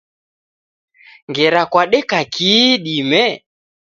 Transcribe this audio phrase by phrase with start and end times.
[1.29, 3.23] Ngera kwadeka kihi idime?